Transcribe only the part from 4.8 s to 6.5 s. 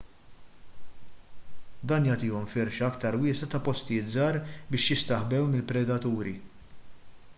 jistaħbew mill-predaturi